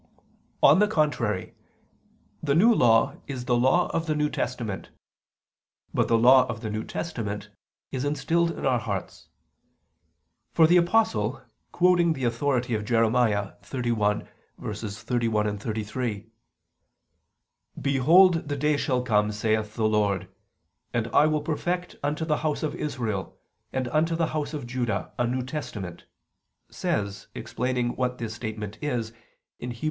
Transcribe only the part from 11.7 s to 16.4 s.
quoting the authority of Jeremiah 31:31, 33: